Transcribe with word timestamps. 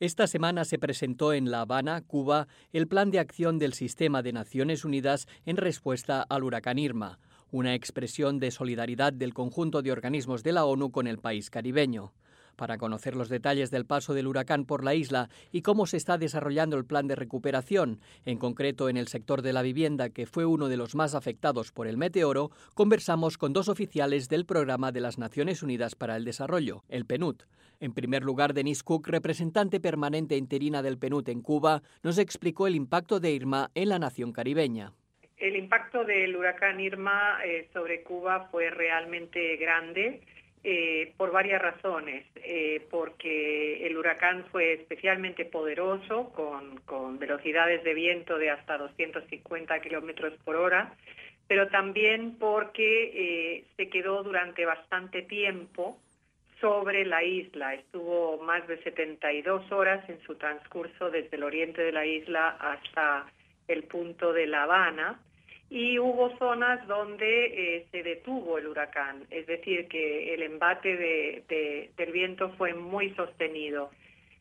Esta 0.00 0.28
semana 0.28 0.64
se 0.64 0.78
presentó 0.78 1.32
en 1.32 1.50
La 1.50 1.62
Habana, 1.62 2.02
Cuba, 2.02 2.46
el 2.72 2.86
plan 2.86 3.10
de 3.10 3.18
acción 3.18 3.58
del 3.58 3.72
Sistema 3.72 4.22
de 4.22 4.32
Naciones 4.32 4.84
Unidas 4.84 5.26
en 5.44 5.56
respuesta 5.56 6.22
al 6.22 6.44
huracán 6.44 6.78
Irma, 6.78 7.18
una 7.50 7.74
expresión 7.74 8.38
de 8.38 8.52
solidaridad 8.52 9.12
del 9.12 9.34
conjunto 9.34 9.82
de 9.82 9.90
organismos 9.90 10.44
de 10.44 10.52
la 10.52 10.66
ONU 10.66 10.92
con 10.92 11.08
el 11.08 11.18
país 11.18 11.50
caribeño. 11.50 12.12
Para 12.58 12.76
conocer 12.76 13.14
los 13.14 13.28
detalles 13.28 13.70
del 13.70 13.86
paso 13.86 14.14
del 14.14 14.26
huracán 14.26 14.64
por 14.64 14.82
la 14.82 14.96
isla 14.96 15.30
y 15.52 15.62
cómo 15.62 15.86
se 15.86 15.96
está 15.96 16.18
desarrollando 16.18 16.76
el 16.76 16.84
plan 16.84 17.06
de 17.06 17.14
recuperación, 17.14 18.00
en 18.24 18.36
concreto 18.36 18.88
en 18.88 18.96
el 18.96 19.06
sector 19.06 19.42
de 19.42 19.52
la 19.52 19.62
vivienda, 19.62 20.10
que 20.10 20.26
fue 20.26 20.44
uno 20.44 20.68
de 20.68 20.76
los 20.76 20.96
más 20.96 21.14
afectados 21.14 21.70
por 21.70 21.86
el 21.86 21.96
meteoro, 21.96 22.50
conversamos 22.74 23.38
con 23.38 23.52
dos 23.52 23.68
oficiales 23.68 24.28
del 24.28 24.44
Programa 24.44 24.90
de 24.90 25.00
las 25.00 25.18
Naciones 25.18 25.62
Unidas 25.62 25.94
para 25.94 26.16
el 26.16 26.24
Desarrollo, 26.24 26.82
el 26.88 27.06
PNUD. 27.06 27.42
En 27.78 27.94
primer 27.94 28.24
lugar, 28.24 28.54
Denise 28.54 28.82
Cook, 28.82 29.06
representante 29.06 29.78
permanente 29.78 30.36
interina 30.36 30.82
del 30.82 30.98
PNUD 30.98 31.28
en 31.28 31.42
Cuba, 31.42 31.82
nos 32.02 32.18
explicó 32.18 32.66
el 32.66 32.74
impacto 32.74 33.20
de 33.20 33.30
Irma 33.30 33.70
en 33.76 33.88
la 33.90 34.00
nación 34.00 34.32
caribeña. 34.32 34.94
El 35.36 35.54
impacto 35.54 36.04
del 36.04 36.34
huracán 36.34 36.80
Irma 36.80 37.38
eh, 37.44 37.68
sobre 37.72 38.02
Cuba 38.02 38.48
fue 38.50 38.70
realmente 38.70 39.56
grande. 39.58 40.22
Eh, 40.64 41.12
por 41.16 41.30
varias 41.30 41.62
razones, 41.62 42.26
eh, 42.36 42.86
porque 42.90 43.86
el 43.86 43.96
huracán 43.96 44.44
fue 44.50 44.72
especialmente 44.72 45.44
poderoso, 45.44 46.30
con, 46.30 46.78
con 46.80 47.18
velocidades 47.18 47.84
de 47.84 47.94
viento 47.94 48.38
de 48.38 48.50
hasta 48.50 48.76
250 48.76 49.80
kilómetros 49.80 50.34
por 50.44 50.56
hora, 50.56 50.94
pero 51.46 51.68
también 51.68 52.36
porque 52.38 53.64
se 53.76 53.88
quedó 53.88 54.22
durante 54.22 54.66
bastante 54.66 55.22
tiempo 55.22 55.98
sobre 56.60 57.04
la 57.04 57.22
isla. 57.22 57.74
Estuvo 57.74 58.38
más 58.38 58.66
de 58.68 58.82
72 58.82 59.70
horas 59.72 60.08
en 60.08 60.20
su 60.22 60.34
transcurso 60.34 61.10
desde 61.10 61.36
el 61.36 61.44
oriente 61.44 61.82
de 61.82 61.92
la 61.92 62.04
isla 62.04 62.48
hasta 62.60 63.26
el 63.68 63.84
punto 63.84 64.32
de 64.32 64.46
La 64.46 64.64
Habana 64.64 65.20
y 65.70 65.98
hubo 65.98 66.36
zonas 66.38 66.86
donde 66.86 67.76
eh, 67.76 67.86
se 67.90 68.02
detuvo 68.02 68.58
el 68.58 68.68
huracán, 68.68 69.24
es 69.30 69.46
decir, 69.46 69.86
que 69.88 70.32
el 70.32 70.42
embate 70.42 71.92
del 71.96 72.12
viento 72.12 72.50
fue 72.56 72.72
muy 72.72 73.14
sostenido. 73.14 73.90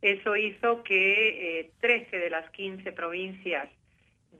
Eso 0.00 0.34
hizo 0.36 0.82
que 0.82 1.70
13 1.80 2.16
eh, 2.16 2.18
de 2.18 2.30
las 2.30 2.50
15 2.50 2.90
provincias 2.92 3.68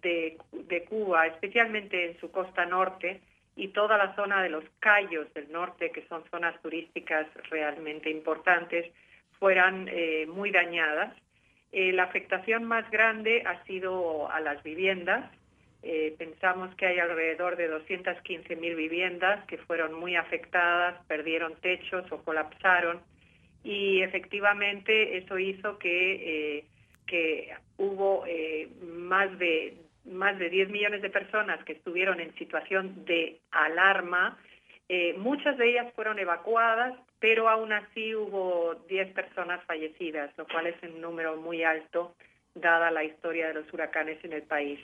de, 0.03 0.37
de 0.51 0.85
Cuba, 0.85 1.27
especialmente 1.29 2.11
en 2.11 2.19
su 2.19 2.33
costa 2.33 2.67
norte, 2.67 3.21
y 3.55 3.69
toda 3.69 3.97
la 3.97 4.17
zona 4.17 4.43
de 4.43 4.49
los 4.49 4.65
Cayos 4.81 5.33
del 5.35 5.53
norte, 5.53 5.93
que 5.93 6.05
son 6.09 6.25
zonas 6.31 6.61
turísticas 6.63 7.27
realmente 7.51 8.11
importantes, 8.11 8.91
fueran 9.39 9.89
eh, 9.89 10.27
muy 10.27 10.51
dañadas. 10.51 11.15
la 11.71 12.03
afectación 12.03 12.65
más 12.65 12.91
grande 12.91 13.45
ha 13.47 13.63
sido 13.65 14.29
a 14.31 14.41
las 14.41 14.63
viviendas, 14.65 15.31
eh, 15.85 16.15
pensamos 16.17 16.73
que 16.77 16.87
hay 16.87 17.01
alrededor 17.01 17.57
de 17.57 17.69
215.000 17.69 18.77
viviendas 18.77 19.45
que 19.47 19.59
fueron 19.59 19.95
muy 19.95 20.15
afectadas, 20.15 21.05
perdieron 21.07 21.57
techos 21.57 22.11
o 22.13 22.23
colapsaron 22.23 23.01
y 23.65 24.01
efectivamente 24.01 25.19
eso 25.19 25.39
hizo 25.41 25.79
que, 25.79 26.59
eh, 26.59 26.65
que 27.05 27.53
hubo 27.79 28.25
eh, 28.27 28.69
más 28.81 29.37
de 29.39 29.77
más 30.05 30.37
de 30.39 30.51
10 30.51 30.71
millones 30.71 31.01
de 31.01 31.11
personas 31.11 31.63
que 31.65 31.75
estuvieron 31.75 32.19
en 32.19 32.35
situación 32.35 33.05
de 33.05 33.39
alarma. 33.53 34.37
muchas 35.17 35.57
de 35.59 35.71
ellas 35.71 35.93
fueron 35.95 36.19
evacuadas, 36.19 36.99
pero 37.21 37.49
aún 37.49 37.73
así 37.73 38.13
hubo 38.13 38.75
10 38.89 39.13
personas 39.15 39.63
fallecidas, 39.65 40.37
lo 40.37 40.45
cual 40.49 40.67
es 40.67 40.75
un 40.83 41.01
número 41.01 41.37
muy 41.37 41.63
alto 41.63 42.17
dada 42.55 42.91
la 42.91 43.05
historia 43.05 43.49
de 43.49 43.55
los 43.55 43.73
huracanes 43.73 44.23
en 44.25 44.33
el 44.33 44.43
país. 44.43 44.81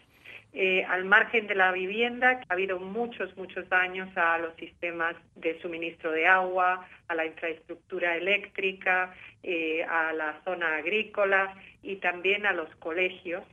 Eh, 0.54 0.82
al 0.84 1.04
margen 1.04 1.46
de 1.46 1.54
la 1.54 1.72
vivienda, 1.72 2.40
ha 2.48 2.52
habido 2.54 2.78
muchos, 2.78 3.36
muchos 3.36 3.68
daños 3.68 4.08
a 4.16 4.38
los 4.38 4.54
sistemas 4.56 5.14
de 5.36 5.60
suministro 5.60 6.10
de 6.10 6.26
agua, 6.26 6.86
a 7.08 7.14
la 7.14 7.26
infraestructura 7.26 8.16
eléctrica, 8.16 9.14
eh, 9.42 9.84
a 9.84 10.12
la 10.14 10.40
zona 10.44 10.76
agrícola 10.76 11.54
y 11.82 11.96
también 11.96 12.46
a 12.46 12.52
los 12.52 12.74
colegios. 12.76 13.44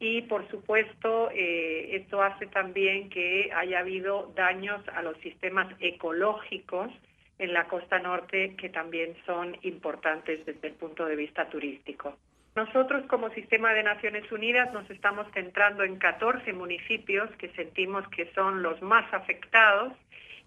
Y, 0.00 0.22
por 0.22 0.48
supuesto, 0.50 1.30
eh, 1.32 1.94
esto 1.94 2.20
hace 2.22 2.48
también 2.48 3.08
que 3.08 3.52
haya 3.54 3.78
habido 3.78 4.32
daños 4.34 4.82
a 4.88 5.02
los 5.02 5.16
sistemas 5.18 5.72
ecológicos 5.78 6.90
en 7.38 7.52
la 7.52 7.68
costa 7.68 8.00
norte 8.00 8.56
que 8.56 8.68
también 8.68 9.14
son 9.26 9.56
importantes 9.62 10.44
desde 10.44 10.68
el 10.68 10.74
punto 10.74 11.06
de 11.06 11.14
vista 11.14 11.48
turístico. 11.48 12.16
Nosotros 12.54 13.06
como 13.06 13.30
Sistema 13.30 13.72
de 13.72 13.82
Naciones 13.82 14.30
Unidas 14.30 14.72
nos 14.74 14.88
estamos 14.90 15.26
centrando 15.32 15.84
en 15.84 15.96
14 15.96 16.52
municipios 16.52 17.30
que 17.36 17.48
sentimos 17.50 18.06
que 18.08 18.30
son 18.34 18.62
los 18.62 18.80
más 18.82 19.12
afectados 19.14 19.94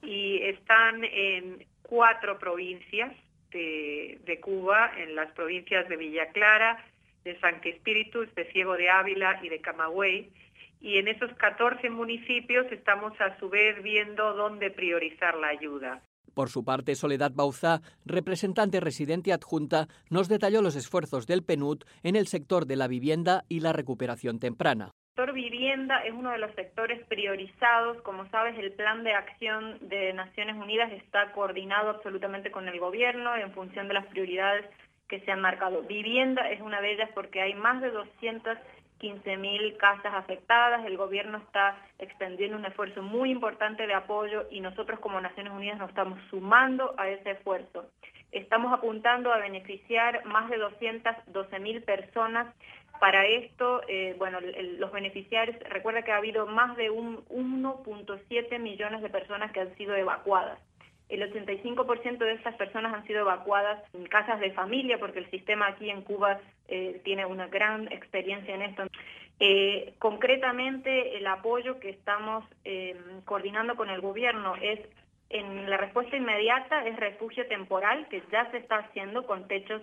y 0.04 0.40
están 0.44 1.04
en 1.04 1.66
cuatro 1.82 2.38
provincias 2.38 3.12
de, 3.52 4.40
Cuba, 4.42 4.92
en 4.98 5.16
las 5.16 5.32
provincias 5.32 5.88
de 5.88 5.96
Villa 5.96 6.28
Clara, 6.32 6.84
de 7.24 7.40
Santi 7.40 7.70
Espíritus, 7.70 8.34
de 8.36 8.52
Ciego 8.52 8.76
de 8.76 8.90
Ávila 8.90 9.40
y 9.42 9.50
de 9.50 9.62
Camagüey. 9.62 10.30
Y 10.82 10.98
en 10.98 11.08
esos 11.08 11.34
14 11.36 11.90
municipios 11.90 12.68
estamos 12.72 13.20
a 13.22 13.40
su 13.40 13.50
vez 13.50 13.82
viendo 13.82 14.34
dónde 14.34 14.70
priorizar 14.70 15.36
la 15.38 15.48
ayuda. 15.48 16.02
Por 16.36 16.50
su 16.50 16.66
parte, 16.66 16.96
Soledad 16.96 17.32
Bauzá, 17.34 17.82
representante 18.06 18.82
residente 18.82 19.32
adjunta, 19.32 19.88
nos 20.10 20.28
detalló 20.28 20.62
los 20.62 20.76
esfuerzos 20.76 21.26
del 21.28 21.44
PNUD 21.44 21.84
en 22.04 22.18
el 22.18 22.28
sector 22.28 22.66
de 22.66 22.76
la 22.76 22.90
vivienda 22.90 23.44
y 23.48 23.62
la 23.62 23.72
recuperación 23.72 24.40
temprana. 24.40 24.92
El 25.16 25.24
sector 25.24 25.34
vivienda 25.34 26.00
es 26.04 26.14
uno 26.14 26.32
de 26.32 26.38
los 26.40 26.54
sectores 26.56 27.02
priorizados. 27.08 28.02
Como 28.02 28.30
sabes, 28.32 28.60
el 28.60 28.74
plan 28.74 29.06
de 29.06 29.14
acción 29.14 29.80
de 29.88 30.12
Naciones 30.12 30.58
Unidas 30.58 30.92
está 30.92 31.32
coordinado 31.32 31.90
absolutamente 31.90 32.52
con 32.52 32.68
el 32.68 32.82
gobierno 32.82 33.34
en 33.38 33.54
función 33.54 33.88
de 33.88 33.94
las 33.94 34.06
prioridades 34.08 34.66
que 35.08 35.22
se 35.22 35.32
han 35.32 35.40
marcado. 35.40 35.84
Vivienda 35.84 36.50
es 36.50 36.60
una 36.60 36.82
de 36.82 36.96
ellas 36.96 37.10
porque 37.16 37.42
hay 37.42 37.54
más 37.54 37.82
de 37.82 37.92
200 37.92 38.58
15.000 39.00 39.78
casas 39.78 40.14
afectadas. 40.14 40.86
El 40.86 40.98
gobierno 40.98 41.38
está 41.38 41.78
extendiendo 42.00 42.58
un 42.58 42.66
esfuerzo 42.66 43.02
muy 43.02 43.32
importante 43.32 43.88
de 43.88 43.94
apoyo 43.94 44.48
y 44.50 44.62
nosotros 44.62 45.00
como 45.00 45.22
Naciones 45.22 45.54
Unidas 45.54 45.78
nos 45.78 45.90
estamos 45.90 46.20
sumando 46.30 46.94
a 46.98 47.10
ese 47.10 47.32
esfuerzo. 47.32 47.90
Estamos 48.32 48.74
apuntando 48.74 49.32
a 49.32 49.38
beneficiar 49.38 50.26
más 50.26 50.50
de 50.50 50.58
212.000 50.60 51.84
personas. 51.86 52.54
Para 53.00 53.26
esto, 53.26 53.82
eh, 53.88 54.16
bueno, 54.18 54.40
los 54.42 54.92
beneficiarios, 54.92 55.58
recuerda 55.70 56.02
que 56.02 56.12
ha 56.12 56.18
habido 56.18 56.46
más 56.46 56.76
de 56.78 56.90
1.7 56.92 58.60
millones 58.60 59.02
de 59.02 59.10
personas 59.10 59.52
que 59.52 59.62
han 59.62 59.76
sido 59.76 59.96
evacuadas. 59.96 60.60
El 61.10 61.22
85% 61.22 62.18
de 62.18 62.34
estas 62.34 62.56
personas 62.56 62.94
han 62.94 63.06
sido 63.06 63.22
evacuadas 63.22 63.84
en 63.94 64.06
casas 64.08 64.40
de 64.40 64.52
familia 64.52 64.98
porque 65.00 65.20
el 65.20 65.30
sistema 65.30 65.68
aquí 65.68 65.90
en 65.90 66.02
Cuba 66.02 66.40
eh, 66.68 67.02
tiene 67.04 67.26
una 67.26 67.48
gran 67.48 67.92
experiencia 67.92 68.56
en 68.56 68.64
esto. 68.64 68.84
Eh, 69.40 69.94
concretamente, 70.00 71.18
el 71.18 71.28
apoyo 71.28 71.80
que 71.80 71.90
estamos 71.90 72.44
eh, 72.64 72.96
coordinando 73.26 73.76
con 73.76 73.90
el 73.90 74.02
gobierno 74.02 74.56
es 74.56 74.80
en 75.30 75.70
la 75.70 75.78
respuesta 75.78 76.16
inmediata 76.16 76.86
es 76.86 76.96
refugio 76.98 77.48
temporal 77.48 78.08
que 78.10 78.24
ya 78.32 78.50
se 78.52 78.58
está 78.58 78.78
haciendo 78.78 79.26
con 79.26 79.48
techos 79.48 79.82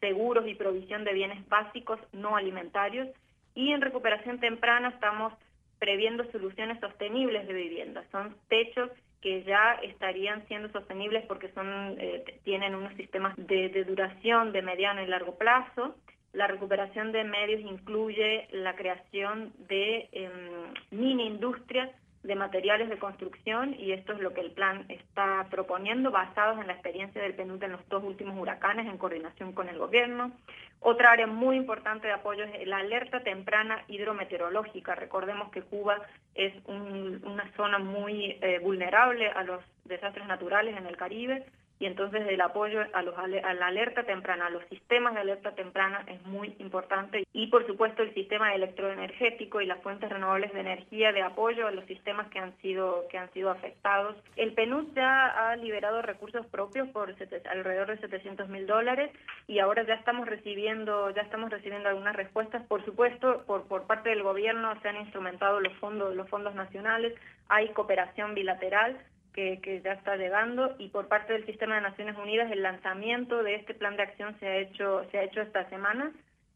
seguros 0.00 0.46
y 0.46 0.54
provisión 0.54 1.04
de 1.04 1.12
bienes 1.12 1.46
básicos 1.48 1.98
no 2.12 2.36
alimentarios 2.36 3.08
y 3.54 3.72
en 3.72 3.80
recuperación 3.80 4.38
temprana 4.38 4.88
estamos 4.88 5.32
previendo 5.78 6.30
soluciones 6.30 6.78
sostenibles 6.80 7.46
de 7.46 7.54
vivienda. 7.54 8.04
Son 8.12 8.36
techos 8.48 8.90
que 9.20 9.42
ya 9.44 9.74
estarían 9.82 10.46
siendo 10.48 10.70
sostenibles 10.70 11.24
porque 11.26 11.50
son 11.52 11.96
eh, 11.98 12.24
tienen 12.44 12.74
unos 12.74 12.94
sistemas 12.94 13.34
de, 13.36 13.84
duración 13.84 14.52
de 14.52 14.62
mediano 14.62 15.02
y 15.02 15.06
largo 15.06 15.36
plazo. 15.36 15.96
La 16.32 16.46
recuperación 16.46 17.12
de 17.12 17.24
medios 17.24 17.60
incluye 17.60 18.48
la 18.52 18.76
creación 18.76 19.52
de 19.68 20.08
em, 20.12 20.72
mini 20.90 21.26
industrias 21.26 21.90
de 22.26 22.34
materiales 22.34 22.88
de 22.88 22.98
construcción 22.98 23.74
y 23.78 23.92
esto 23.92 24.12
es 24.12 24.20
lo 24.20 24.34
que 24.34 24.40
el 24.40 24.50
plan 24.50 24.84
está 24.88 25.46
proponiendo 25.50 26.10
basados 26.10 26.58
en 26.60 26.66
la 26.66 26.72
experiencia 26.72 27.22
del 27.22 27.34
PNUD 27.34 27.62
en 27.62 27.72
los 27.72 27.88
dos 27.88 28.02
últimos 28.02 28.36
huracanes 28.38 28.86
en 28.86 28.98
coordinación 28.98 29.52
con 29.52 29.68
el 29.68 29.78
gobierno. 29.78 30.32
Otra 30.80 31.12
área 31.12 31.26
muy 31.26 31.56
importante 31.56 32.08
de 32.08 32.12
apoyo 32.12 32.44
es 32.44 32.66
la 32.66 32.78
alerta 32.78 33.20
temprana 33.20 33.82
hidrometeorológica. 33.88 34.94
Recordemos 34.94 35.50
que 35.50 35.62
Cuba 35.62 36.02
es 36.34 36.52
una 36.66 37.50
zona 37.56 37.78
muy 37.78 38.38
eh, 38.40 38.58
vulnerable 38.62 39.28
a 39.28 39.42
los 39.42 39.62
desastres 39.84 40.26
naturales 40.26 40.76
en 40.76 40.86
el 40.86 40.96
Caribe. 40.96 41.46
Y 41.78 41.86
entonces 41.86 42.26
el 42.28 42.40
apoyo 42.40 42.80
a, 42.92 43.02
los, 43.02 43.16
a 43.18 43.26
la 43.26 43.66
alerta 43.66 44.04
temprana, 44.04 44.46
a 44.46 44.50
los 44.50 44.64
sistemas 44.68 45.14
de 45.14 45.20
alerta 45.20 45.54
temprana 45.54 46.04
es 46.06 46.24
muy 46.24 46.54
importante 46.58 47.26
y 47.32 47.48
por 47.48 47.66
supuesto 47.66 48.02
el 48.02 48.14
sistema 48.14 48.54
electroenergético 48.54 49.60
y 49.60 49.66
las 49.66 49.82
fuentes 49.82 50.08
renovables 50.08 50.52
de 50.52 50.60
energía 50.60 51.12
de 51.12 51.22
apoyo 51.22 51.66
a 51.66 51.70
los 51.70 51.84
sistemas 51.86 52.28
que 52.28 52.38
han 52.38 52.56
sido 52.58 53.04
que 53.10 53.18
han 53.18 53.30
sido 53.32 53.50
afectados. 53.50 54.16
El 54.36 54.54
PNUD 54.54 54.94
ya 54.94 55.26
ha 55.50 55.56
liberado 55.56 56.00
recursos 56.02 56.46
propios 56.46 56.88
por 56.88 57.14
alrededor 57.50 57.88
de 57.88 57.98
700 57.98 58.48
mil 58.48 58.66
dólares 58.66 59.10
y 59.46 59.58
ahora 59.58 59.84
ya 59.84 59.94
estamos 59.94 60.26
recibiendo 60.26 61.10
ya 61.10 61.22
estamos 61.22 61.50
recibiendo 61.50 61.88
algunas 61.88 62.16
respuestas. 62.16 62.64
Por 62.66 62.84
supuesto, 62.84 63.44
por 63.46 63.66
por 63.68 63.86
parte 63.86 64.08
del 64.10 64.22
gobierno 64.22 64.80
se 64.80 64.88
han 64.88 64.96
instrumentado 64.96 65.60
los 65.60 65.74
fondos 65.74 66.14
los 66.14 66.28
fondos 66.30 66.54
nacionales, 66.54 67.12
hay 67.48 67.68
cooperación 67.70 68.34
bilateral 68.34 68.96
que, 69.36 69.82
ya 69.84 69.92
está 69.92 70.16
llegando 70.16 70.74
y 70.78 70.88
por 70.88 71.08
parte 71.08 71.34
del 71.34 71.44
Sistema 71.44 71.76
de 71.76 71.82
Naciones 71.82 72.16
Unidas 72.16 72.50
el 72.50 72.62
lanzamiento 72.62 73.42
de 73.42 73.56
este 73.56 73.74
plan 73.74 73.96
de 73.96 74.02
acción 74.02 74.34
se 74.40 74.46
ha 74.46 74.56
hecho, 74.56 75.04
se 75.10 75.18
ha 75.18 75.24
hecho 75.24 75.42
esta 75.42 75.68
semana 75.68 76.10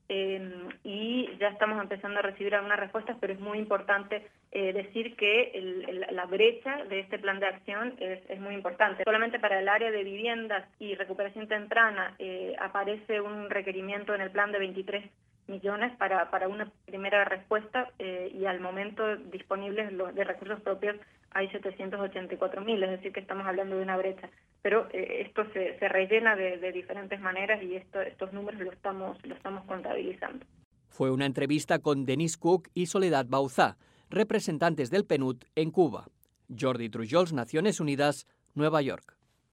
em, 0.09 0.69
y 0.83 1.29
ya 1.39 1.49
estamos 1.49 1.81
empezando 1.81 2.19
a 2.19 2.23
recibir 2.23 2.55
algunas 2.55 2.81
respuestas, 2.81 3.17
pero 3.21 3.35
es 3.35 3.41
muy 3.41 3.59
importante 3.59 4.27
eh, 4.51 4.73
decir 4.73 5.15
que 5.15 5.53
la 6.11 6.25
brecha 6.25 6.85
de 6.87 7.01
este 7.01 7.19
plan 7.19 7.39
de 7.39 7.47
acción 7.47 7.95
es, 8.01 8.41
muy 8.41 8.55
importante. 8.55 9.05
Solamente 9.05 9.39
para 9.39 9.61
el 9.61 9.69
área 9.69 9.91
de 9.91 10.03
viviendas 10.03 10.67
y 10.79 10.95
recuperación 10.95 11.47
temprana 11.49 12.15
eh, 12.19 12.57
aparece 12.59 13.21
un 13.21 13.51
requerimiento 13.51 14.15
en 14.15 14.23
el 14.23 14.31
plan 14.31 14.51
de 14.53 14.59
23 14.59 15.05
millones 15.51 15.95
para, 15.97 16.31
para 16.31 16.49
una 16.49 16.71
primera 16.87 17.25
respuesta 17.25 17.91
eh, 17.99 18.31
y 18.33 18.47
al 18.47 18.61
momento 18.61 19.17
disponibles 19.17 19.91
de 20.15 20.25
recursos 20.25 20.61
propios 20.61 20.97
hay 21.33 21.49
784 21.51 22.63
mil, 22.63 22.83
es 22.83 22.91
decir, 22.91 23.13
que 23.13 23.21
estamos 23.21 23.47
hablando 23.47 23.77
de 23.77 23.83
una 23.83 23.97
brecha. 23.97 24.31
Pero 24.63 24.89
eh, 24.93 25.23
esto 25.27 25.45
se, 25.53 25.79
se 25.79 25.89
rellena 25.89 26.35
de, 26.37 26.59
de, 26.59 26.73
diferentes 26.73 27.21
maneras 27.21 27.63
y 27.63 27.77
esto, 27.77 28.01
estos 28.01 28.33
números 28.33 28.61
lo 28.61 28.73
estamos, 28.73 29.17
lo 29.25 29.35
estamos 29.35 29.65
contabilizando. 29.65 30.45
Fue 30.89 31.11
una 31.11 31.27
entrevista 31.27 31.79
con 31.79 32.05
Denis 32.05 32.37
Cook 32.37 32.69
y 32.75 32.87
Soledad 32.87 33.27
Bauzá, 33.29 33.77
representantes 34.11 34.91
del 34.91 35.07
PNUD 35.07 35.45
en 35.55 35.71
Cuba. 35.71 36.07
Jordi 36.59 36.89
Trujols, 36.89 37.33
Naciones 37.33 37.79
Unidas, 37.79 38.27
Nueva 38.55 38.83
York. 38.83 39.20